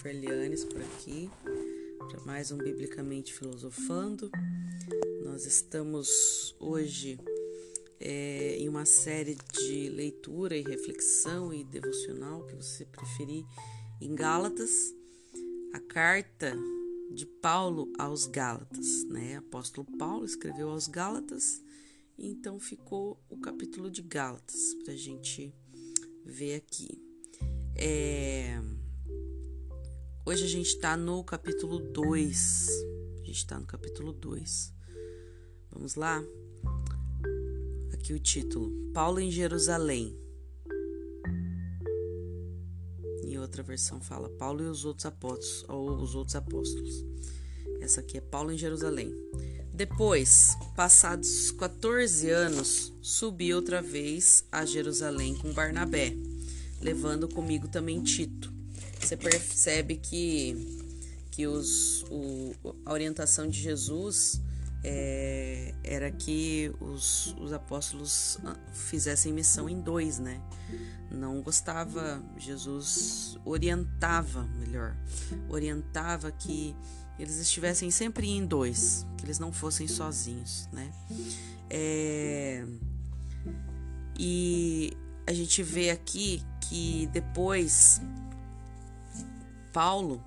[0.00, 1.30] Jennifer Lianes por aqui
[2.08, 4.30] para mais um Biblicamente Filosofando.
[5.22, 7.18] Nós estamos hoje
[7.98, 13.44] é, em uma série de leitura e reflexão e devocional, que você preferir,
[14.00, 14.94] em Gálatas,
[15.74, 16.56] a carta
[17.12, 19.36] de Paulo aos Gálatas, né?
[19.36, 21.62] Apóstolo Paulo escreveu aos Gálatas,
[22.18, 25.52] então ficou o capítulo de Gálatas para a gente
[26.24, 26.98] ver aqui.
[27.76, 28.69] É...
[30.26, 32.68] Hoje a gente está no capítulo 2.
[33.14, 34.72] A gente está no capítulo 2.
[35.70, 36.22] Vamos lá?
[37.92, 40.16] Aqui o título: Paulo em Jerusalém.
[43.24, 47.04] Em outra versão fala Paulo e os outros apóstolos, ou os outros apóstolos.
[47.80, 49.14] Essa aqui é Paulo em Jerusalém.
[49.72, 56.14] Depois, passados 14 anos, subi outra vez a Jerusalém com Barnabé
[56.80, 58.59] levando comigo também Tito.
[59.00, 60.84] Você percebe que,
[61.30, 64.40] que os, o, a orientação de Jesus
[64.84, 70.40] é, era que os, os apóstolos ah, fizessem missão em dois, né?
[71.10, 74.96] Não gostava, Jesus orientava, melhor,
[75.48, 76.74] orientava que
[77.18, 80.92] eles estivessem sempre em dois, que eles não fossem sozinhos, né?
[81.68, 82.64] É,
[84.18, 88.00] e a gente vê aqui que depois
[89.72, 90.22] Paulo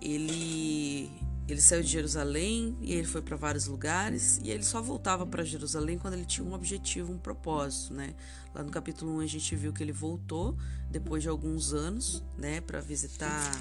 [0.00, 1.10] ele
[1.48, 5.44] ele saiu de Jerusalém e ele foi para vários lugares e ele só voltava para
[5.44, 8.14] Jerusalém quando ele tinha um objetivo, um propósito, né?
[8.54, 10.56] Lá no capítulo 1 a gente viu que ele voltou
[10.90, 13.52] depois de alguns anos, né, para visitar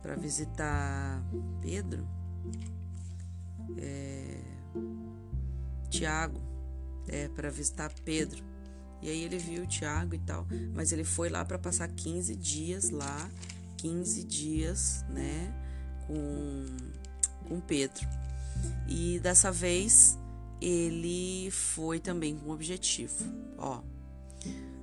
[0.00, 1.22] para visitar
[1.60, 2.08] Pedro,
[3.78, 4.40] é,
[5.88, 6.40] Tiago,
[7.06, 8.42] é, para visitar Pedro.
[9.00, 12.90] E aí ele viu Tiago e tal, mas ele foi lá para passar 15 dias
[12.90, 13.30] lá,
[13.82, 15.52] 15 dias, né,
[16.06, 16.66] com,
[17.48, 18.06] com Pedro.
[18.88, 20.16] E dessa vez
[20.60, 23.24] ele foi também com objetivo.
[23.58, 23.82] Ó,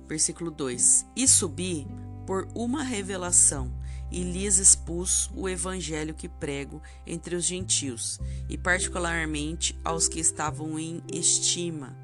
[0.06, 1.86] versículo 2: E subi
[2.26, 3.72] por uma revelação
[4.12, 10.78] e lhes expus o evangelho que prego entre os gentios, e particularmente aos que estavam
[10.78, 11.96] em estima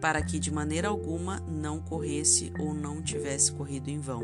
[0.00, 4.22] para que de maneira alguma não corresse ou não tivesse corrido em vão.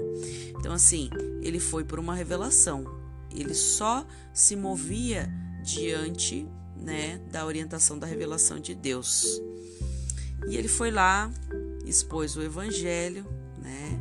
[0.58, 1.10] Então, assim,
[1.42, 2.84] ele foi por uma revelação,
[3.30, 5.30] ele só se movia
[5.62, 9.40] diante né, da orientação da revelação de Deus.
[10.48, 11.30] E ele foi lá,
[11.84, 13.26] expôs o evangelho,
[13.60, 13.98] né,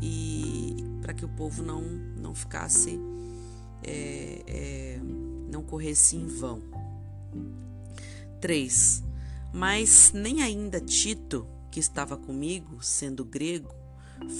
[0.00, 2.98] e para que o povo não, não ficasse,
[3.82, 5.00] é, é,
[5.50, 6.62] não corresse em vão.
[8.40, 9.02] 3.
[9.54, 13.72] Mas nem ainda Tito, que estava comigo, sendo grego,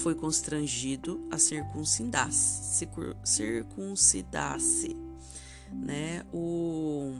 [0.02, 2.84] foi constrangido a circuncidar-se.
[3.24, 4.96] Circuncidar-se.
[5.72, 6.26] Né?
[6.32, 7.14] O,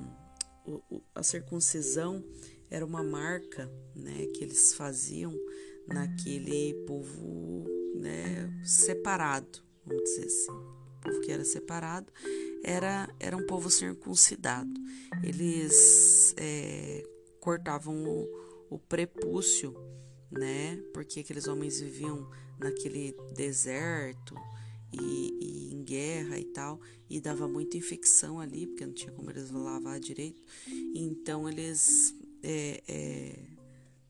[0.67, 2.25] o, a circuncisão
[2.69, 5.33] era uma marca né, que eles faziam
[5.87, 10.51] naquele povo né, separado, vamos dizer assim.
[10.51, 12.13] O povo que era separado
[12.65, 14.73] era, era um povo circuncidado.
[15.23, 17.05] Eles é,
[17.45, 18.27] cortavam o,
[18.71, 19.77] o prepúcio,
[20.31, 20.83] né?
[20.95, 22.27] Porque aqueles homens viviam
[22.59, 24.35] naquele deserto
[24.91, 29.31] e, e, em guerra e tal, e dava muita infecção ali, porque não tinha como
[29.31, 30.43] eles lavar direito.
[30.95, 32.15] Então eles.
[32.43, 33.39] É, é,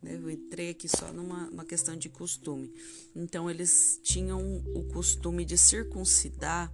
[0.01, 2.73] né, eu entrei aqui só numa questão de costume.
[3.17, 4.41] Então eles tinham
[4.77, 6.73] o costume de circuncidar,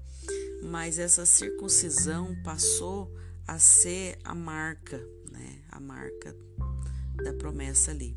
[0.63, 3.11] mas essa circuncisão passou
[3.47, 5.03] a ser a marca,
[5.41, 5.63] né?
[5.71, 6.37] A marca
[7.25, 8.15] da promessa ali.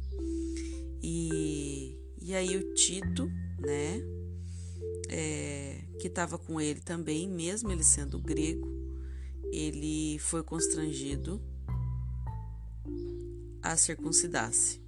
[1.01, 4.01] E, e aí o Tito, né,
[5.09, 8.67] é, que estava com ele também, mesmo ele sendo grego,
[9.51, 11.41] ele foi constrangido
[13.61, 14.81] a circuncidar-se.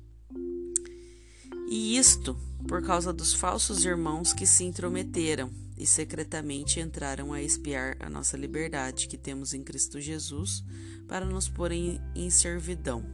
[1.69, 7.97] E isto por causa dos falsos irmãos que se intrometeram e secretamente entraram a espiar
[7.99, 10.63] a nossa liberdade que temos em Cristo Jesus
[11.07, 13.05] para nos pôr em, em servidão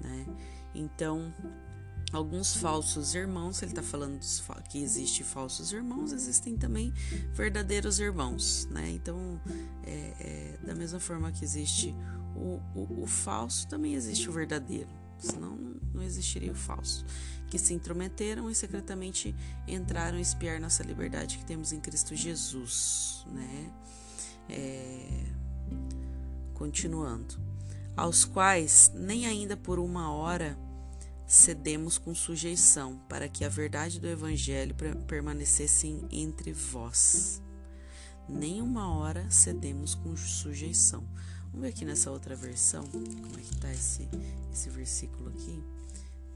[0.00, 0.26] né?
[0.74, 1.32] Então,
[2.12, 4.18] alguns falsos irmãos, ele está falando
[4.68, 6.92] que existe falsos irmãos, existem também
[7.32, 8.90] verdadeiros irmãos, né?
[8.90, 9.40] Então,
[9.84, 9.90] é,
[10.20, 11.94] é, da mesma forma que existe
[12.34, 15.58] o, o, o, falso, também existe o verdadeiro, senão
[15.94, 17.04] não existiria o falso.
[17.48, 19.34] Que se intrometeram e secretamente
[19.68, 23.72] entraram a espiar nossa liberdade que temos em Cristo Jesus, né?
[24.48, 25.26] É,
[26.56, 27.38] continuando
[27.94, 30.58] aos quais nem ainda por uma hora
[31.26, 34.74] cedemos com sujeição, para que a verdade do Evangelho
[35.06, 37.42] permanecesse entre vós.
[38.28, 41.04] nem uma hora cedemos com sujeição.
[41.46, 44.08] Vamos ver aqui nessa outra versão, como é que tá esse,
[44.52, 45.62] esse versículo aqui.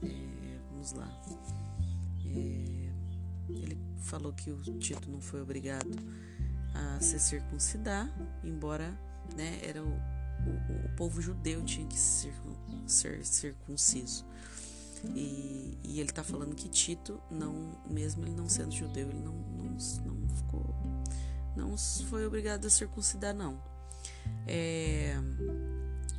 [0.03, 1.21] É, vamos lá.
[2.25, 2.89] É,
[3.49, 5.91] ele falou que o Tito não foi obrigado
[6.73, 8.09] a se circuncidar,
[8.43, 8.97] embora
[9.35, 10.10] né, era o,
[10.47, 12.33] o, o povo judeu tinha que ser,
[12.85, 14.25] ser circunciso.
[15.15, 19.33] E, e ele está falando que Tito, não, mesmo ele não sendo judeu, ele não,
[19.33, 20.75] não, não ficou,
[21.55, 21.77] não
[22.07, 23.59] foi obrigado a circuncidar, não.
[24.47, 25.15] É,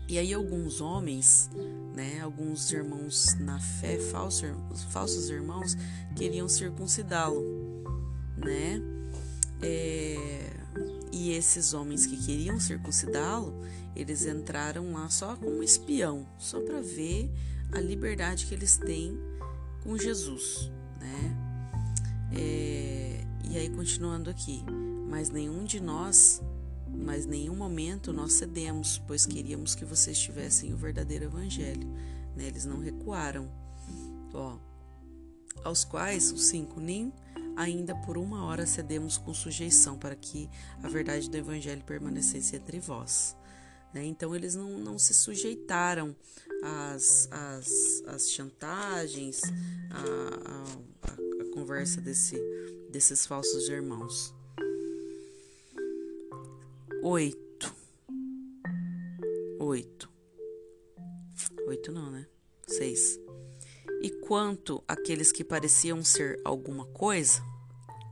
[0.09, 1.49] e aí alguns homens,
[1.95, 4.51] né, alguns irmãos na fé, falsos,
[4.91, 5.77] falsos irmãos,
[6.17, 7.43] queriam circuncidá-lo,
[8.37, 8.81] né?
[9.63, 10.52] É,
[11.13, 13.55] e esses homens que queriam circuncidá-lo,
[13.95, 17.31] eles entraram lá só como espião, só para ver
[17.71, 19.19] a liberdade que eles têm
[19.83, 21.37] com Jesus, né?
[22.35, 24.65] É, e aí continuando aqui,
[25.09, 26.41] mas nenhum de nós,
[26.89, 31.87] mas nenhum momento nós cedemos, pois queríamos que vocês tivessem o verdadeiro evangelho,
[32.35, 32.47] né?
[32.47, 33.51] Eles não recuaram,
[34.33, 34.57] ó,
[35.63, 37.13] aos quais os cinco nem
[37.57, 40.49] ainda por uma hora cedemos com sujeição para que
[40.83, 43.37] a verdade do evangelho permanecesse entre vós.
[43.93, 44.05] Né?
[44.05, 46.17] Então eles não, não se sujeitaram
[46.63, 49.43] às, às, às chantagens,
[49.91, 52.37] à, à, à conversa desse,
[52.91, 54.35] desses falsos irmãos.
[57.03, 57.75] Oito.
[59.59, 60.11] Oito.
[61.67, 62.27] Oito não, né?
[62.67, 63.19] Seis.
[64.03, 67.41] E quanto àqueles que pareciam ser alguma coisa,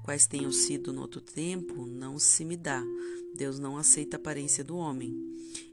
[0.05, 2.83] quais tenham sido no outro tempo, não se me dá.
[3.37, 5.13] Deus não aceita a aparência do homem.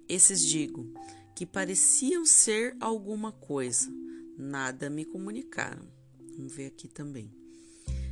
[0.09, 0.91] Esses digo,
[1.35, 3.93] que pareciam ser alguma coisa,
[4.35, 5.87] nada me comunicaram.
[6.35, 7.31] Vamos ver aqui também.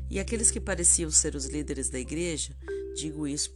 [0.08, 2.56] E aqueles que pareciam ser os líderes da igreja,
[2.96, 3.52] digo isso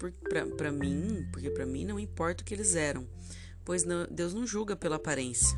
[0.57, 3.07] para mim, porque para mim não importa o que eles eram,
[3.63, 5.55] pois não, Deus não julga pela aparência.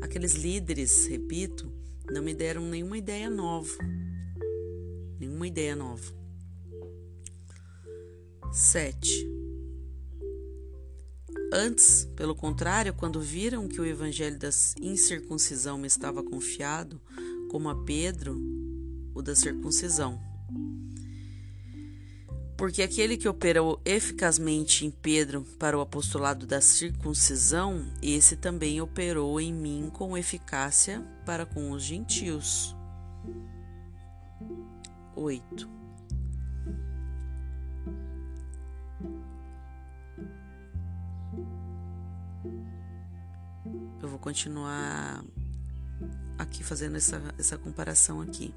[0.00, 1.72] Aqueles líderes, repito,
[2.10, 3.76] não me deram nenhuma ideia nova.
[5.18, 6.14] Nenhuma ideia nova.
[8.52, 9.26] 7.
[11.52, 14.50] Antes, pelo contrário, quando viram que o evangelho da
[14.80, 17.00] incircuncisão me estava confiado,
[17.50, 18.36] como a Pedro,
[19.14, 20.20] o da circuncisão.
[22.56, 29.38] Porque aquele que operou eficazmente em Pedro para o apostolado da circuncisão, esse também operou
[29.38, 32.74] em mim com eficácia para com os gentios.
[35.14, 35.68] 8.
[44.02, 45.22] Eu vou continuar
[46.38, 48.54] aqui fazendo essa, essa comparação aqui.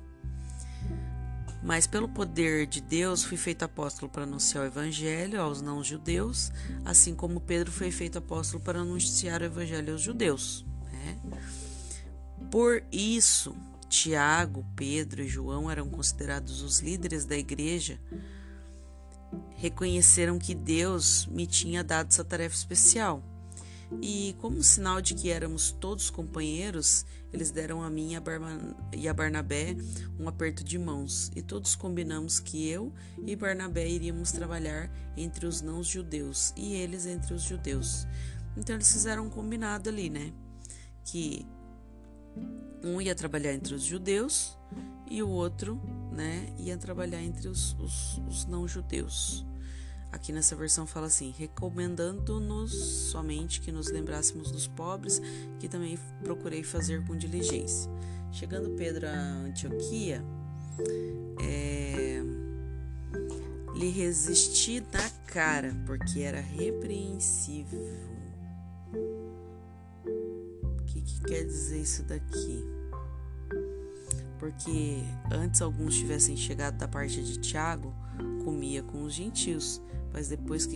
[1.61, 6.51] Mas pelo poder de Deus fui feito apóstolo para anunciar o evangelho aos não-judeus,
[6.85, 10.65] assim como Pedro foi feito apóstolo para anunciar o evangelho aos judeus.
[10.91, 11.19] Né?
[12.49, 13.55] Por isso,
[13.89, 17.99] Tiago, Pedro e João eram considerados os líderes da igreja,
[19.57, 23.21] reconheceram que Deus me tinha dado essa tarefa especial
[24.01, 28.11] e, como sinal de que éramos todos companheiros, eles deram a mim
[28.93, 29.75] e a Barnabé
[30.19, 32.93] um aperto de mãos, e todos combinamos que eu
[33.25, 38.05] e Barnabé iríamos trabalhar entre os não-judeus e eles entre os judeus.
[38.57, 40.33] Então, eles fizeram um combinado ali, né?
[41.03, 41.45] Que
[42.83, 44.57] um ia trabalhar entre os judeus
[45.09, 45.81] e o outro,
[46.11, 49.45] né, ia trabalhar entre os, os, os não-judeus.
[50.11, 52.73] Aqui nessa versão fala assim: recomendando-nos
[53.11, 55.21] somente que nos lembrássemos dos pobres,
[55.59, 57.89] que também procurei fazer com diligência.
[58.31, 60.23] Chegando Pedro a Antioquia,
[61.41, 62.21] é,
[63.75, 67.79] lhe resisti na cara, porque era repreensível.
[70.63, 72.78] O que, que quer dizer isso daqui?
[74.39, 77.93] Porque antes alguns tivessem chegado da parte de Tiago,
[78.43, 79.81] comia com os gentios
[80.11, 80.75] mas depois que,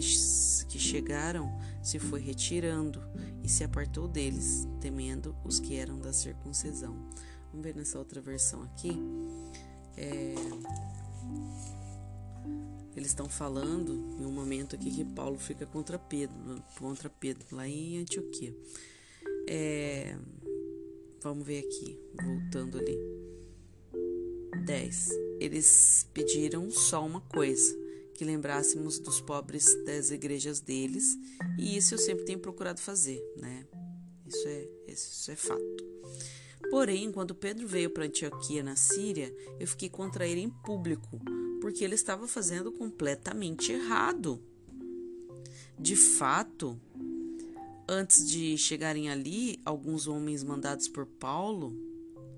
[0.68, 1.52] que chegaram,
[1.82, 3.02] se foi retirando
[3.44, 6.94] e se apartou deles, temendo os que eram da circuncisão.
[7.50, 8.92] Vamos ver nessa outra versão aqui.
[9.98, 10.36] É,
[12.96, 17.68] eles estão falando em um momento aqui que Paulo fica contra Pedro, contra Pedro lá
[17.68, 18.56] em Antioquia.
[19.48, 20.16] É,
[21.22, 23.33] vamos ver aqui, voltando ali.
[24.64, 25.10] 10.
[25.40, 27.78] Eles pediram só uma coisa
[28.14, 31.18] que lembrássemos dos pobres das igrejas deles,
[31.58, 33.66] e isso eu sempre tenho procurado fazer, né?
[34.26, 35.94] Isso é, isso é fato.
[36.70, 41.20] Porém, quando Pedro veio para Antioquia, na Síria, eu fiquei contra ele em público,
[41.60, 44.42] porque ele estava fazendo completamente errado.
[45.78, 46.80] de fato,
[47.88, 51.74] antes de chegarem ali, alguns homens mandados por Paulo,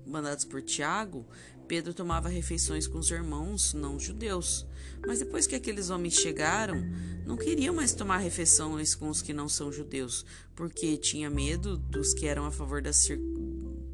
[0.06, 1.26] mandados por Tiago,
[1.66, 4.66] Pedro tomava refeições com os irmãos não judeus.
[5.06, 6.76] Mas depois que aqueles homens chegaram,
[7.26, 12.14] não queriam mais tomar refeições com os que não são judeus, porque tinha medo dos
[12.14, 13.20] que eram a favor da cir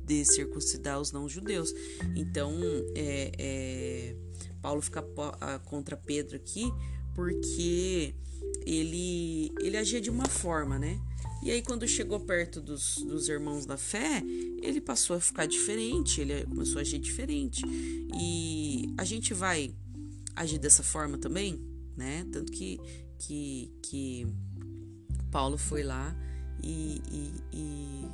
[0.04, 1.72] de circuncidar os não judeus.
[2.16, 2.52] Então,
[2.94, 4.16] é, é,
[4.60, 5.02] Paulo fica
[5.64, 6.70] contra Pedro aqui,
[7.14, 8.14] porque
[8.66, 11.00] ele, ele agia de uma forma, né?
[11.42, 14.22] E aí, quando chegou perto dos, dos irmãos da fé,
[14.62, 17.62] ele passou a ficar diferente, ele começou a agir diferente.
[18.14, 19.74] E a gente vai
[20.36, 21.60] agir dessa forma também,
[21.96, 22.24] né?
[22.32, 22.78] Tanto que,
[23.18, 24.26] que, que
[25.32, 26.14] Paulo foi lá
[26.62, 28.08] e, e, e,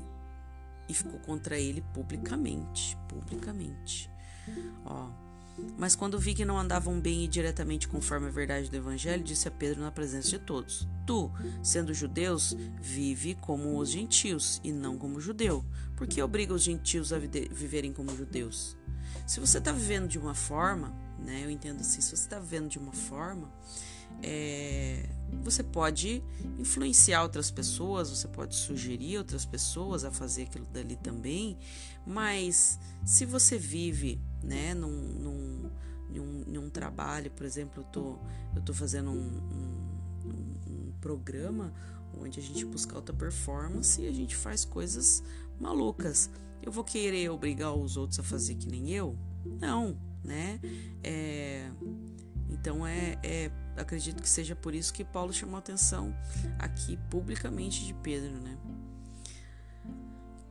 [0.89, 2.97] e ficou contra ele publicamente.
[3.09, 4.11] Publicamente.
[4.87, 5.28] Ó.
[5.77, 9.49] Mas quando vi que não andavam bem e diretamente conforme a verdade do Evangelho, disse
[9.49, 11.31] a Pedro na presença de todos: Tu,
[11.62, 15.65] sendo judeus, vive como os gentios e não como judeu.
[15.97, 18.77] Por que obriga os gentios a viverem como judeus?
[19.27, 21.43] Se você está vivendo de uma forma, né?
[21.45, 23.53] Eu entendo assim, se você está vivendo de uma forma,
[24.23, 25.09] é,
[25.43, 26.23] você pode
[26.59, 31.59] influenciar outras pessoas, você pode sugerir outras pessoas a fazer aquilo dali também,
[32.07, 35.71] mas se você vive né, num, num,
[36.11, 38.18] num, num trabalho, por exemplo, eu tô,
[38.54, 40.28] eu tô fazendo um, um,
[40.66, 41.73] um programa
[42.21, 45.23] onde a gente busca alta performance e a gente faz coisas
[45.61, 46.30] malucas.
[46.62, 49.16] Eu vou querer obrigar os outros a fazer que nem eu?
[49.45, 50.61] Não, né?
[51.02, 51.71] É,
[52.50, 56.14] então é, é, acredito que seja por isso que Paulo chamou atenção
[56.59, 58.58] aqui publicamente de Pedro, né?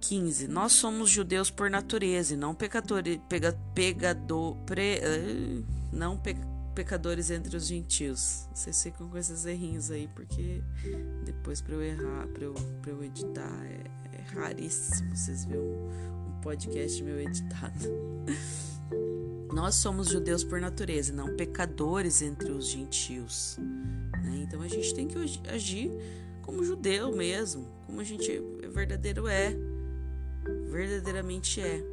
[0.01, 0.47] 15.
[0.47, 3.57] Nós somos judeus por natureza e não pecadores, pega,
[4.65, 6.35] pre, uh, não pe,
[6.75, 8.47] pecadores entre os gentios.
[8.53, 10.61] Vocês ficam com esses errinhos aí, porque
[11.25, 12.53] depois para eu errar, para eu,
[12.85, 17.89] eu editar, é, é, raríssimo vocês verem um, um podcast meu editado.
[19.51, 23.57] Nós somos judeus por natureza, não pecadores entre os gentios.
[24.23, 24.43] Né?
[24.43, 25.17] Então a gente tem que
[25.49, 25.91] agir
[26.43, 28.39] como judeu mesmo, como a gente
[28.71, 29.55] verdadeiro é,
[30.77, 31.83] verdadeiramente é.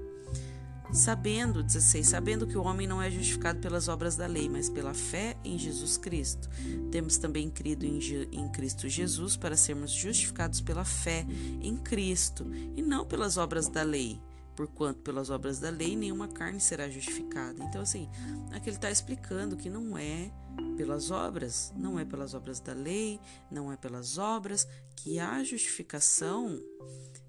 [0.93, 4.95] Sabendo, 16, sabendo que o homem não é justificado pelas obras da lei, mas pela
[4.95, 6.49] fé em Jesus Cristo.
[6.93, 7.99] Temos também crido em,
[8.31, 11.27] em Cristo Jesus para sermos justificados pela fé
[11.61, 14.21] em Cristo e não pelas obras da lei
[14.55, 17.63] porquanto pelas obras da lei nenhuma carne será justificada.
[17.65, 18.09] Então, assim,
[18.53, 20.31] aqui ele está explicando que não é
[20.77, 26.61] pelas obras, não é pelas obras da lei, não é pelas obras, que a justificação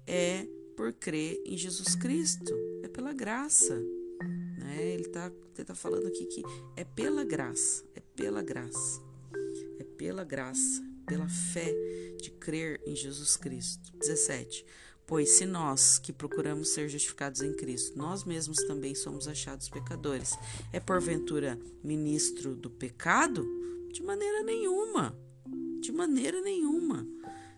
[0.06, 2.52] é por crer em Jesus Cristo,
[2.82, 3.74] é pela graça.
[4.58, 4.92] Né?
[4.92, 5.32] Ele está
[5.64, 6.42] tá falando aqui que
[6.76, 9.00] é pela graça, é pela graça,
[9.78, 11.72] é pela graça, pela fé
[12.20, 13.90] de crer em Jesus Cristo.
[13.98, 14.66] 17.
[15.06, 20.32] Pois se nós, que procuramos ser justificados em Cristo, nós mesmos também somos achados pecadores,
[20.72, 23.46] é porventura ministro do pecado?
[23.92, 25.16] De maneira nenhuma.
[25.80, 27.06] De maneira nenhuma.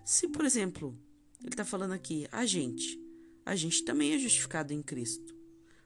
[0.05, 0.95] Se, por exemplo,
[1.41, 3.01] ele está falando aqui, a gente,
[3.49, 5.35] a gente também é justificado em Cristo.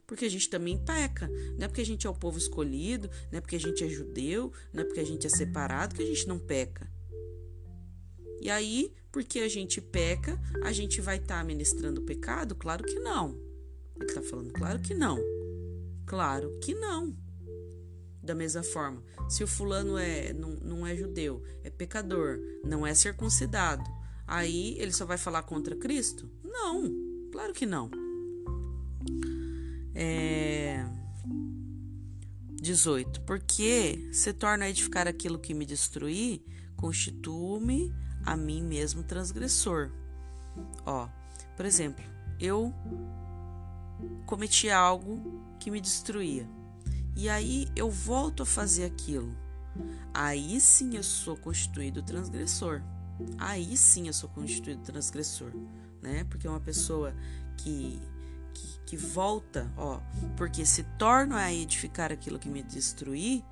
[0.04, 1.28] Porque a gente também peca.
[1.57, 3.88] Não é porque a gente é o povo escolhido, não é porque a gente é
[3.88, 6.90] judeu, não é porque a gente é separado que a gente não peca.
[8.40, 12.57] E aí, porque a gente peca, a gente vai estar tá ministrando o pecado?
[12.57, 13.40] Claro que não.
[13.95, 15.21] Ele está falando, claro que não.
[16.04, 17.16] Claro que não.
[18.21, 22.92] Da mesma forma, se o fulano é não, não é judeu, é pecador, não é
[22.92, 23.88] circuncidado,
[24.26, 26.28] aí ele só vai falar contra Cristo?
[26.42, 27.90] Não, claro que não.
[29.94, 30.86] É...
[32.60, 33.22] 18.
[33.22, 36.44] Porque se torna a edificar aquilo que me destruí,
[36.76, 37.92] constituo-me
[38.24, 39.90] a mim mesmo transgressor.
[40.86, 41.08] Ó,
[41.56, 42.04] por exemplo,
[42.38, 42.72] eu
[44.26, 46.48] cometi algo que me destruía.
[47.16, 49.36] E aí eu volto a fazer aquilo.
[50.14, 52.82] Aí sim eu sou constituído transgressor.
[53.38, 55.52] Aí sim eu sou constituído transgressor,
[56.02, 56.25] né?
[56.25, 57.14] Porque uma pessoa
[57.56, 58.00] que
[58.52, 60.00] que, que volta, ó,
[60.37, 63.42] porque se torna a edificar aquilo que me destruí,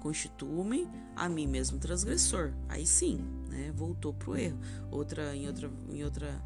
[0.00, 2.52] constituo-me a mim mesmo transgressor.
[2.68, 3.72] Aí sim, né?
[3.74, 4.58] Voltou pro erro.
[4.90, 6.42] Outra em outra em outra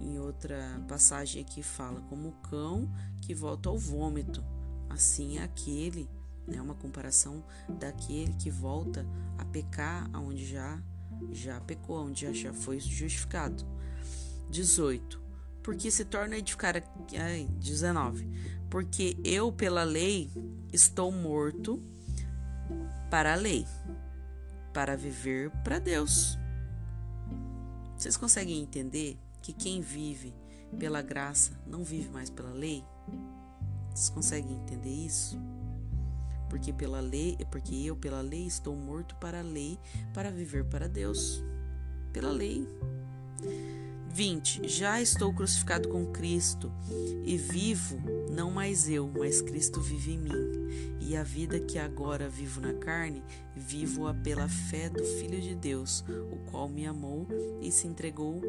[0.00, 2.90] em outra passagem aqui fala como o cão
[3.22, 4.44] que volta ao vômito.
[4.88, 6.08] Assim é aquele,
[6.46, 6.60] né?
[6.60, 9.06] Uma comparação daquele que volta
[9.38, 10.80] a pecar aonde já
[11.32, 13.64] já pecou, onde já foi justificado.
[14.56, 15.20] 18.
[15.62, 16.82] Porque se torna edificar.
[17.18, 18.28] Ai, 19.
[18.70, 20.30] Porque eu, pela lei,
[20.72, 21.82] estou morto
[23.10, 23.66] para a lei,
[24.72, 26.38] para viver para Deus.
[27.96, 30.34] Vocês conseguem entender que quem vive
[30.78, 32.84] pela graça não vive mais pela lei?
[33.90, 35.38] Vocês conseguem entender isso?
[36.50, 39.78] Porque pela lei, porque eu pela lei estou morto para a lei,
[40.12, 41.42] para viver para Deus.
[42.12, 42.66] Pela lei.
[44.16, 44.66] 20.
[44.66, 46.72] Já estou crucificado com Cristo
[47.22, 48.00] e vivo,
[48.32, 50.98] não mais eu, mas Cristo vive em mim.
[51.02, 53.22] E a vida que agora vivo na carne,
[53.54, 57.28] vivo-a pela fé do Filho de Deus, o qual me amou
[57.60, 58.40] e se entregou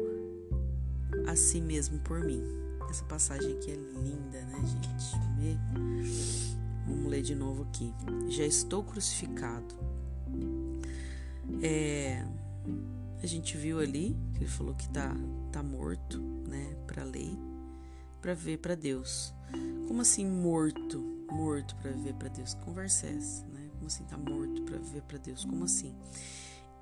[1.26, 2.42] a si mesmo por mim.
[2.88, 5.68] Essa passagem aqui é linda, né, gente?
[6.86, 7.92] Vamos ler de novo aqui.
[8.30, 9.74] Já estou crucificado.
[11.62, 12.24] É,
[13.28, 15.14] gente viu ali que ele falou que tá,
[15.52, 17.38] tá morto, né, para a lei,
[18.20, 19.34] para ver para Deus.
[19.86, 20.98] Como assim morto?
[21.30, 22.54] Morto para viver para Deus?
[22.54, 23.68] Conversa é essa, né?
[23.74, 25.44] Como assim tá morto para viver para Deus?
[25.44, 25.94] Como assim?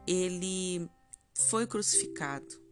[0.06, 0.88] Ele
[1.34, 2.65] foi crucificado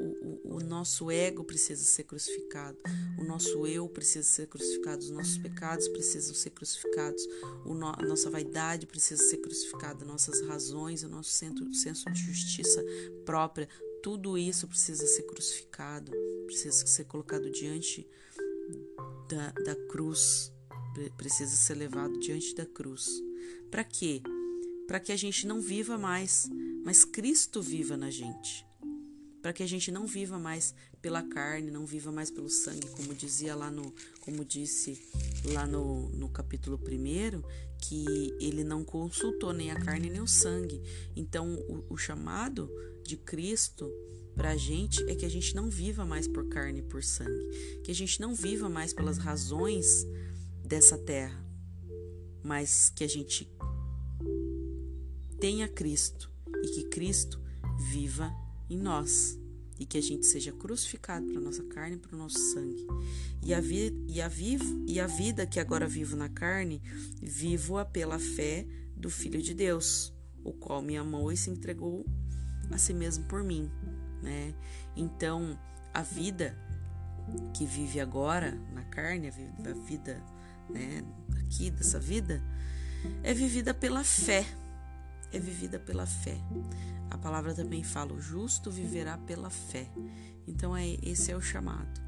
[0.00, 2.78] o, o, nosso ego precisa ser crucificado,
[3.18, 7.22] o nosso eu precisa ser crucificado, os nossos pecados precisam ser crucificados,
[7.66, 12.82] no, a nossa vaidade precisa ser crucificada, nossas razões, o nosso centro, senso de justiça
[13.26, 13.68] própria,
[14.02, 16.10] tudo isso precisa ser crucificado,
[16.46, 18.08] precisa ser colocado diante
[19.28, 20.50] da, da cruz,
[21.18, 23.22] precisa ser levado diante da cruz.
[23.70, 24.22] Para quê?
[24.86, 26.48] Para que a gente não viva mais,
[26.84, 28.69] mas Cristo viva na gente
[29.40, 33.14] para que a gente não viva mais pela carne, não viva mais pelo sangue, como
[33.14, 35.00] dizia lá no, como disse
[35.52, 37.42] lá no, no capítulo 1,
[37.78, 40.82] que ele não consultou nem a carne nem o sangue.
[41.16, 42.70] Então, o, o chamado
[43.02, 43.90] de Cristo
[44.34, 47.80] para a gente é que a gente não viva mais por carne e por sangue,
[47.82, 50.06] que a gente não viva mais pelas razões
[50.64, 51.44] dessa terra,
[52.42, 53.50] mas que a gente
[55.40, 56.30] tenha Cristo
[56.62, 57.40] e que Cristo
[57.90, 58.30] viva
[58.70, 59.38] em nós
[59.78, 62.86] e que a gente seja crucificado para nossa carne e para o nosso sangue.
[63.42, 66.82] E a, vi, e, a vivo, e a vida que agora vivo na carne,
[67.20, 70.12] vivo-a pela fé do Filho de Deus,
[70.44, 72.04] o qual me amou e se entregou
[72.70, 73.70] a si mesmo por mim.
[74.22, 74.54] Né?
[74.94, 75.58] Então,
[75.94, 76.54] a vida
[77.54, 80.22] que vive agora na carne, a vida
[80.68, 81.02] né,
[81.38, 82.42] aqui dessa vida,
[83.22, 84.44] é vivida pela fé.
[85.32, 86.36] É vivida pela fé.
[87.10, 89.90] A palavra também fala: o justo viverá pela fé.
[90.46, 92.00] Então, é, esse é o chamado,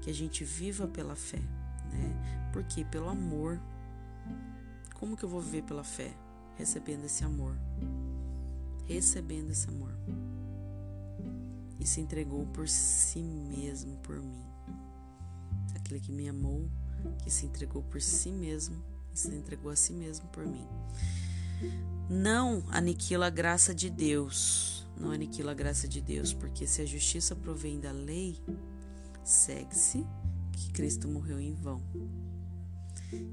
[0.00, 1.40] que a gente viva pela fé,
[1.92, 2.50] né?
[2.52, 3.60] Porque pelo amor.
[4.94, 6.12] Como que eu vou viver pela fé?
[6.56, 7.54] Recebendo esse amor.
[8.86, 9.92] Recebendo esse amor.
[11.78, 14.44] E se entregou por si mesmo por mim.
[15.76, 16.68] Aquele que me amou,
[17.22, 18.82] que se entregou por si mesmo,
[19.14, 20.66] se entregou a si mesmo por mim
[22.08, 24.86] não aniquila a graça de Deus.
[24.96, 28.36] Não aniquila a graça de Deus, porque se a justiça provém da lei,
[29.22, 30.04] segue-se
[30.52, 31.80] que Cristo morreu em vão.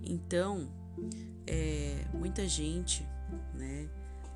[0.03, 0.69] Então,
[1.47, 3.03] é, muita gente,
[3.53, 3.89] né,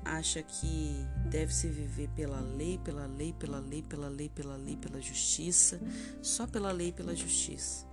[0.04, 4.76] acha que deve se viver pela lei, pela lei, pela lei, pela lei, pela lei,
[4.76, 5.80] pela justiça,
[6.22, 7.86] só pela lei, pela justiça.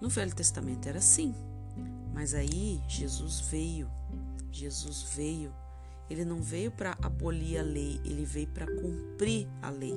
[0.00, 1.34] No Velho Testamento era assim,
[2.12, 3.88] mas aí Jesus veio,
[4.50, 5.54] Jesus veio
[6.08, 9.94] ele não veio para abolir a lei, ele veio para cumprir a lei.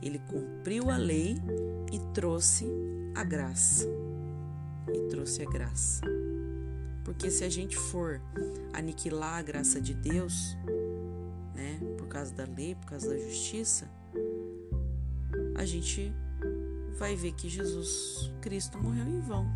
[0.00, 1.36] Ele cumpriu a lei
[1.92, 2.66] e trouxe
[3.14, 3.86] a graça.
[4.92, 6.02] E trouxe a graça.
[7.04, 8.20] Porque se a gente for
[8.72, 10.56] aniquilar a graça de Deus,
[11.54, 13.88] né, por causa da lei, por causa da justiça,
[15.54, 16.12] a gente
[16.98, 19.46] vai ver que Jesus Cristo morreu em vão.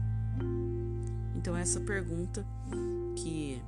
[1.36, 2.44] Então essa pergunta
[3.16, 3.62] que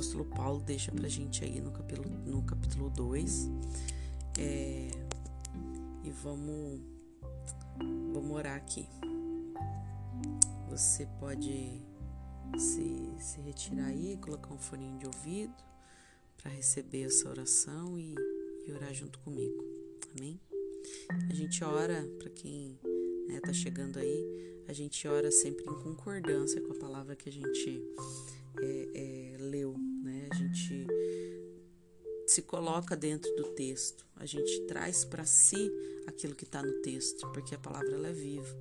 [0.00, 3.50] apóstolo Paulo deixa pra gente aí no capítulo, no capítulo 2.
[4.38, 4.90] É,
[6.02, 6.80] e vamos,
[8.10, 8.88] vamos orar aqui.
[10.70, 11.82] Você pode
[12.56, 15.54] se, se retirar aí, colocar um foninho de ouvido
[16.38, 18.14] para receber essa oração e,
[18.66, 19.62] e, orar junto comigo.
[20.16, 20.40] Amém?
[21.30, 22.78] A gente ora para quem
[23.28, 27.32] está né, chegando aí, a gente ora sempre em concordância com a palavra que a
[27.32, 27.84] gente
[28.62, 29.89] é, é, leu
[30.40, 30.86] gente
[32.26, 35.70] se coloca dentro do texto, a gente traz para si
[36.06, 38.56] aquilo que está no texto, porque a palavra ela é viva.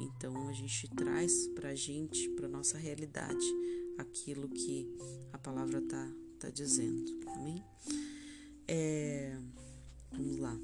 [0.00, 3.44] Então a gente traz para a gente, para nossa realidade,
[3.98, 4.88] aquilo que
[5.32, 7.20] a palavra está tá dizendo.
[7.26, 7.62] Amém?
[8.66, 9.36] É,
[10.12, 10.58] vamos lá.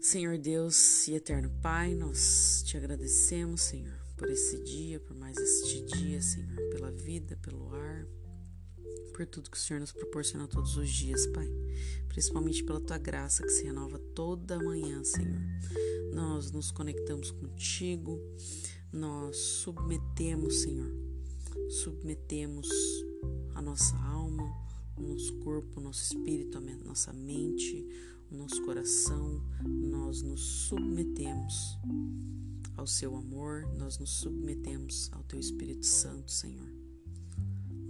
[0.00, 5.82] Senhor Deus e eterno Pai, nós te agradecemos, Senhor, por esse dia, por mais este
[5.82, 8.06] dia, Senhor, pela vida, pelo ar,
[9.12, 11.48] por tudo que o Senhor nos proporciona todos os dias, Pai.
[12.08, 15.40] Principalmente pela tua graça que se renova toda manhã, Senhor.
[16.12, 18.20] Nós nos conectamos contigo,
[18.92, 20.90] nós submetemos, Senhor,
[21.68, 22.68] submetemos
[23.54, 24.44] a nossa alma,
[24.96, 27.86] o nosso corpo, o nosso espírito, a nossa mente,
[28.30, 31.78] o nosso coração, nós nos submetemos
[32.76, 36.81] ao seu amor, nós nos submetemos ao teu Espírito Santo, Senhor.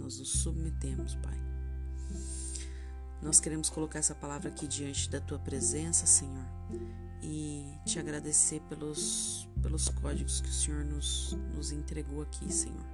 [0.03, 1.39] Nós nos submetemos, Pai.
[3.21, 6.45] Nós queremos colocar essa palavra aqui diante da tua presença, Senhor,
[7.21, 12.85] e te agradecer pelos, pelos códigos que o Senhor nos, nos entregou aqui, Senhor.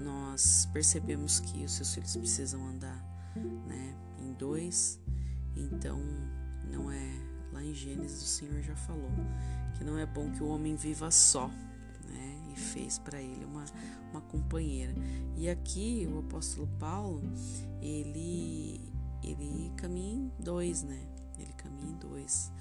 [0.00, 3.02] Nós percebemos que os seus filhos precisam andar
[3.66, 5.00] né, em dois,
[5.56, 5.98] então
[6.70, 7.26] não é.
[7.54, 9.10] Lá em Gênesis o Senhor já falou
[9.78, 11.50] que não é bom que o homem viva só,
[12.58, 13.64] fez para ele uma,
[14.10, 14.94] uma companheira.
[15.36, 17.22] E aqui o apóstolo Paulo,
[17.80, 18.80] ele,
[19.22, 21.06] ele caminha em dois, né?
[21.38, 22.52] Ele caminha em dois.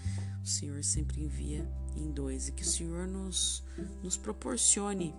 [0.41, 2.47] O Senhor sempre envia em dois.
[2.47, 3.63] E que o Senhor nos,
[4.03, 5.13] nos proporcione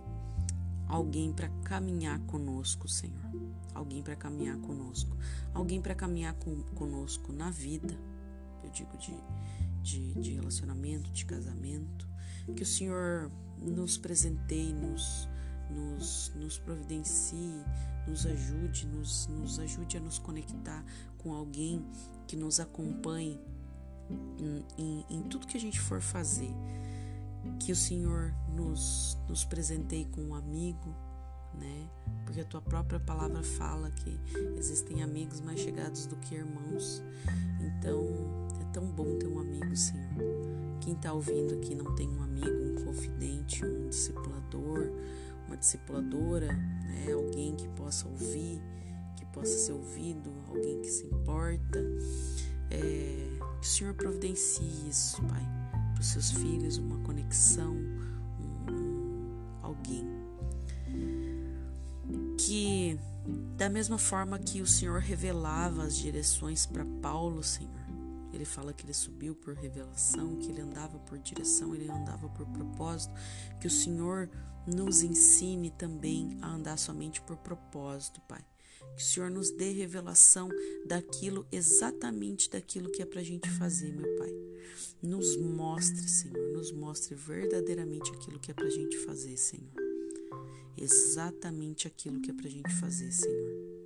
[0.87, 3.19] alguém para caminhar conosco, Senhor.
[3.73, 5.15] Alguém para caminhar conosco.
[5.53, 7.95] Alguém para caminhar com, conosco na vida.
[8.63, 9.13] Eu digo de,
[9.81, 12.07] de, de relacionamento, de casamento.
[12.55, 15.27] Que o Senhor nos presenteie, nos,
[15.69, 17.63] nos, nos providencie,
[18.07, 20.83] nos ajude, nos, nos ajude a nos conectar
[21.17, 21.85] com alguém
[22.27, 23.39] que nos acompanhe
[24.39, 26.51] em, em, em tudo que a gente for fazer.
[27.59, 30.93] Que o Senhor nos, nos presenteie com um amigo,
[31.53, 31.89] né?
[32.25, 34.19] Porque a tua própria palavra fala que
[34.57, 37.01] existem amigos mais chegados do que irmãos.
[37.61, 38.05] Então,
[38.61, 40.07] é tão bom ter um amigo, Senhor.
[40.81, 44.89] Quem está ouvindo aqui não tem um amigo, confidente, um discipulador,
[45.47, 47.11] uma discipuladora, né?
[47.13, 48.61] alguém que possa ouvir,
[49.15, 51.79] que possa ser ouvido, alguém que se importa.
[52.71, 55.43] É, que o Senhor providencie isso, Pai,
[55.93, 57.75] para os seus filhos, uma conexão,
[58.71, 60.07] um, alguém.
[62.37, 62.97] Que
[63.57, 67.88] da mesma forma que o Senhor revelava as direções para Paulo, Senhor,
[68.33, 72.45] ele fala que ele subiu por revelação, que ele andava por direção, ele andava por
[72.47, 73.13] propósito,
[73.59, 74.29] que o Senhor
[74.67, 78.43] nos ensine também a andar somente por propósito, Pai.
[78.95, 80.49] Que o Senhor nos dê revelação
[80.85, 84.33] daquilo, exatamente daquilo que é para a gente fazer, meu Pai.
[85.01, 89.73] Nos mostre, Senhor, nos mostre verdadeiramente aquilo que é para a gente fazer, Senhor.
[90.77, 93.78] Exatamente aquilo que é para a gente fazer, Senhor.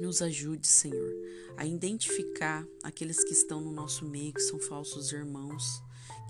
[0.00, 1.14] Nos ajude, Senhor,
[1.58, 5.62] a identificar aqueles que estão no nosso meio, que são falsos irmãos,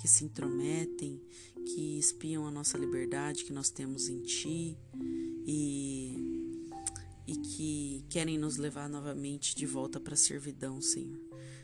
[0.01, 1.23] que se intrometem,
[1.65, 4.77] que espiam a nossa liberdade que nós temos em Ti
[5.47, 6.19] e,
[7.29, 11.21] e que querem nos levar novamente de volta para a servidão, Senhor.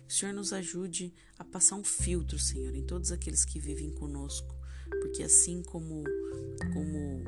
[0.07, 3.91] Que o Senhor nos ajude a passar um filtro, Senhor, em todos aqueles que vivem
[3.91, 4.55] conosco,
[5.03, 6.05] porque assim como,
[6.73, 7.25] como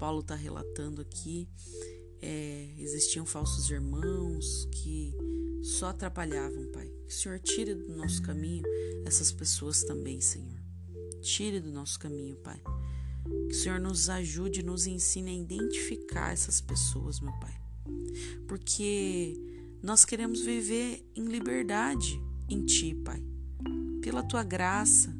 [0.00, 1.48] Paulo está relatando aqui,
[2.20, 5.14] é, existiam falsos irmãos que
[5.62, 6.90] só atrapalhavam, Pai.
[7.06, 8.64] Que o Senhor tire do nosso caminho
[9.04, 10.58] essas pessoas também, Senhor.
[11.20, 12.60] Tire do nosso caminho, Pai.
[13.48, 17.54] Que o Senhor nos ajude, nos ensine a identificar essas pessoas, meu Pai.
[18.48, 19.34] Porque
[19.82, 23.22] nós queremos viver em liberdade em Ti, Pai.
[24.00, 25.14] Pela Tua graça,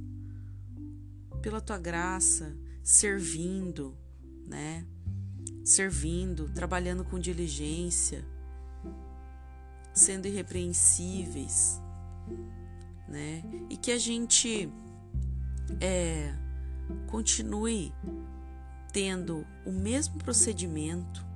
[1.43, 3.97] pela Tua graça, servindo,
[4.47, 4.87] né?
[5.67, 8.25] Servindo, trabalhando com diligência,
[9.93, 11.83] sendo irrepreensíveis,
[13.09, 13.43] né?
[13.69, 14.73] E que a gente
[15.81, 16.33] é,
[17.09, 17.93] continue
[18.93, 21.27] tendo o mesmo procedimento,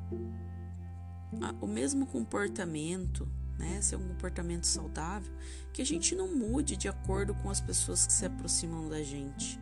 [1.60, 3.82] o mesmo comportamento, né?
[3.82, 5.34] Ser um comportamento saudável,
[5.72, 9.58] que a gente não mude de acordo com as pessoas que se aproximam da gente.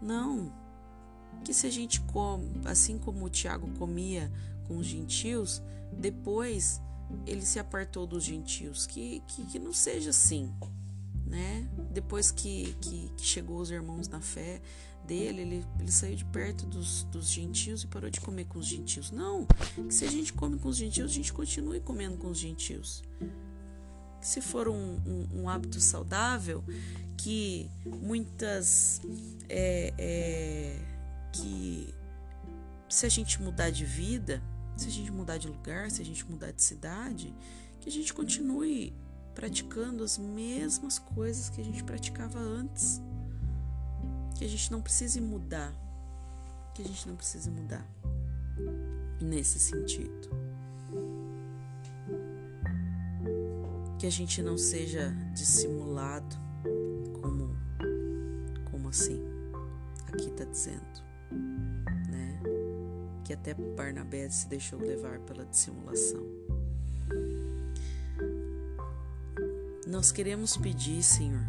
[0.00, 0.50] Não,
[1.42, 4.30] que se a gente come, assim como o Tiago comia
[4.66, 6.80] com os gentios, depois
[7.26, 10.52] ele se apartou dos gentios, que, que, que não seja assim,
[11.26, 11.68] né?
[11.90, 14.60] Depois que, que, que, chegou os irmãos na fé
[15.06, 18.66] dele, ele, ele saiu de perto dos, dos gentios e parou de comer com os
[18.66, 19.10] gentios.
[19.10, 22.38] Não, que se a gente come com os gentios, a gente continue comendo com os
[22.38, 23.02] gentios.
[24.20, 26.62] Que se for um, um, um hábito saudável,
[27.16, 29.00] que muitas
[29.48, 30.91] é, é,
[31.32, 31.94] que
[32.88, 34.42] se a gente mudar de vida,
[34.76, 37.34] se a gente mudar de lugar, se a gente mudar de cidade,
[37.80, 38.94] que a gente continue
[39.34, 43.00] praticando as mesmas coisas que a gente praticava antes.
[44.36, 45.72] Que a gente não precise mudar.
[46.74, 47.86] Que a gente não precise mudar
[49.20, 50.42] nesse sentido.
[54.02, 56.34] que a gente não seja dissimulado,
[57.20, 57.56] como,
[58.68, 59.22] como assim?
[60.08, 62.40] Aqui está dizendo, né?
[63.24, 66.26] Que até Barnabé se deixou levar pela dissimulação.
[69.86, 71.44] Nós queremos pedir, Senhor,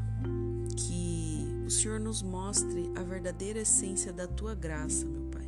[0.76, 5.48] que o Senhor nos mostre a verdadeira essência da tua graça, meu Pai.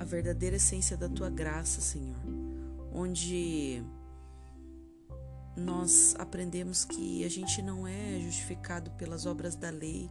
[0.00, 2.16] A verdadeira essência da tua graça, Senhor,
[2.92, 3.82] onde
[5.58, 10.08] nós aprendemos que a gente não é justificado pelas obras da lei,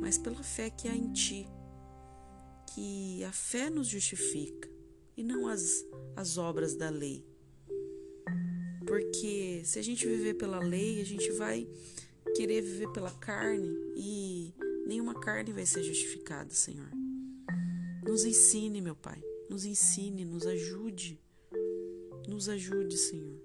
[0.00, 1.48] mas pela fé que há em ti.
[2.74, 4.68] Que a fé nos justifica
[5.16, 5.84] e não as,
[6.16, 7.26] as obras da lei.
[8.86, 11.68] Porque se a gente viver pela lei, a gente vai
[12.34, 14.54] querer viver pela carne e
[14.86, 16.88] nenhuma carne vai ser justificada, Senhor.
[18.06, 21.20] Nos ensine, meu Pai, nos ensine, nos ajude,
[22.26, 23.38] nos ajude, Senhor.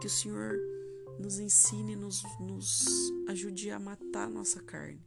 [0.00, 0.58] Que o Senhor
[1.18, 2.86] nos ensine, nos, nos
[3.28, 5.04] ajude a matar nossa carne,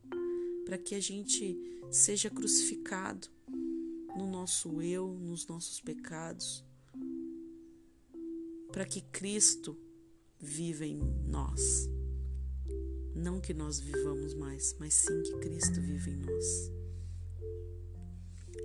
[0.66, 1.58] para que a gente
[1.92, 3.28] seja crucificado
[4.16, 6.64] no nosso eu, nos nossos pecados
[8.74, 9.78] para que Cristo
[10.40, 11.88] viva em nós.
[13.16, 16.72] Não que nós vivamos mais, mas sim que Cristo vive em nós.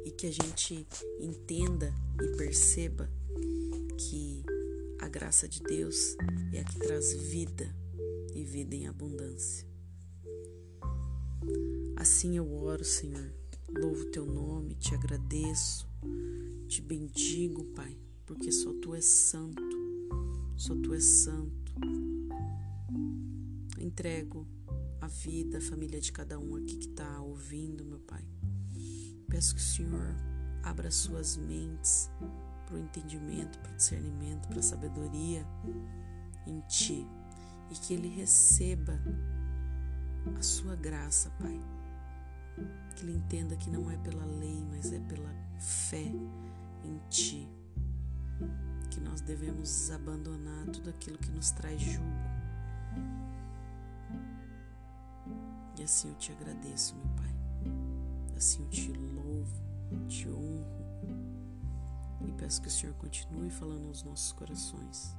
[0.06, 0.86] E que a gente
[1.20, 3.08] entenda e perceba
[3.98, 4.42] que
[4.98, 6.16] a graça de Deus
[6.54, 7.68] é a que traz vida
[8.34, 9.67] e vida em abundância.
[11.98, 13.34] Assim eu oro, Senhor.
[13.68, 15.86] Louvo teu nome, te agradeço,
[16.66, 19.78] te bendigo, Pai, porque só tu és santo
[20.58, 21.72] só tu és santo.
[23.78, 24.44] Entrego
[25.00, 28.24] a vida, a família de cada um aqui que está ouvindo, meu Pai.
[29.28, 30.16] Peço que o Senhor
[30.64, 32.10] abra suas mentes
[32.66, 35.46] para o entendimento, para o discernimento, para a sabedoria
[36.44, 37.06] em Ti
[37.70, 39.00] e que Ele receba
[40.36, 41.77] a Sua graça, Pai.
[42.96, 46.12] Que Ele entenda que não é pela lei, mas é pela fé
[46.84, 47.48] em Ti
[48.90, 52.08] que nós devemos abandonar tudo aquilo que nos traz julgo.
[55.78, 57.34] E assim eu te agradeço, meu Pai.
[58.36, 59.62] Assim eu te louvo,
[60.08, 60.78] te honro
[62.26, 65.16] e peço que o Senhor continue falando aos nossos corações.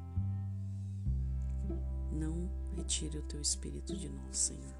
[2.11, 4.75] Não retire o teu espírito de nós, Senhor.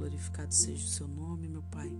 [0.00, 1.94] Glorificado seja o seu nome, meu Pai.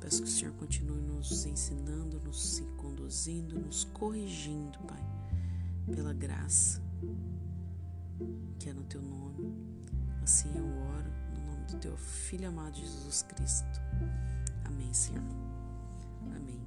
[0.00, 5.00] Peço que o Senhor continue nos ensinando, nos conduzindo, nos corrigindo, Pai,
[5.94, 6.82] pela graça
[8.58, 9.54] que é no Teu nome.
[10.20, 13.80] Assim eu oro, no nome do Teu Filho amado Jesus Cristo.
[14.64, 15.22] Amém, Senhor.
[16.36, 16.60] Amém.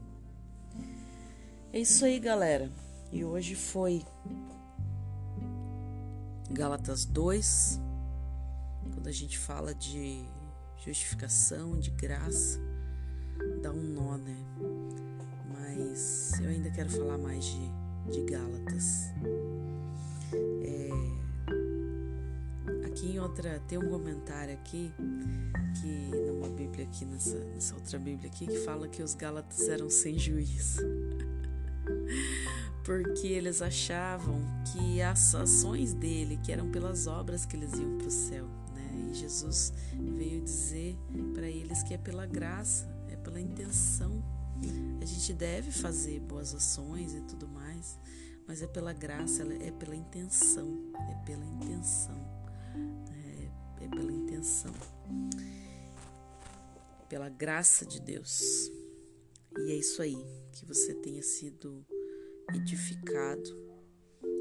[1.73, 2.71] É isso aí, galera.
[3.11, 4.05] E hoje foi
[6.49, 7.81] Gálatas 2,
[8.93, 10.23] quando a gente fala de
[10.85, 12.59] justificação, de graça
[13.61, 14.37] dá um nó, né?
[15.51, 17.71] Mas eu ainda quero falar mais de,
[18.11, 19.11] de Gálatas.
[20.63, 20.89] É,
[22.85, 24.93] aqui em outra, tem um comentário aqui,
[25.81, 29.89] que numa Bíblia aqui, nessa, nessa outra Bíblia aqui, que fala que os Gálatas eram
[29.89, 30.81] sem juízo.
[32.83, 34.39] Porque eles achavam
[34.71, 38.47] que as ações dele, que eram pelas obras que eles iam para o céu,
[39.15, 40.97] Jesus veio dizer
[41.33, 44.23] para eles que é pela graça pela intenção.
[45.01, 47.99] A gente deve fazer boas ações e tudo mais,
[48.47, 52.15] mas é pela graça, é pela intenção, é pela intenção,
[53.11, 54.73] é, é pela intenção,
[57.09, 58.71] pela graça de Deus.
[59.57, 60.17] E é isso aí,
[60.53, 61.85] que você tenha sido
[62.53, 63.65] edificado.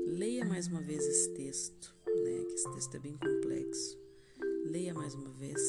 [0.07, 2.45] Leia mais uma vez esse texto, né?
[2.47, 4.04] Que esse texto é bem complexo.
[4.64, 5.61] Leia mais uma vez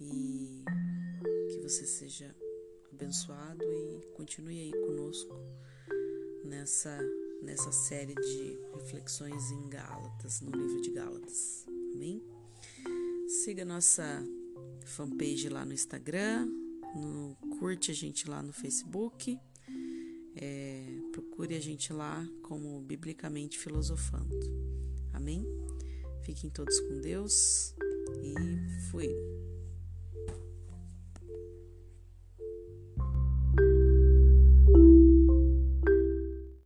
[0.00, 0.64] e
[1.62, 2.34] você seja
[2.92, 5.32] abençoado e continue aí conosco
[6.44, 6.98] nessa,
[7.42, 11.64] nessa série de reflexões em Gálatas, no livro de Gálatas.
[11.94, 12.20] Amém?
[13.28, 14.04] Siga nossa
[14.84, 16.46] fanpage lá no Instagram,
[16.96, 19.38] no, curte a gente lá no Facebook,
[20.34, 24.36] é, procure a gente lá como Biblicamente Filosofando.
[25.12, 25.46] Amém?
[26.24, 27.74] Fiquem todos com Deus
[28.22, 28.34] e
[28.90, 29.31] fui.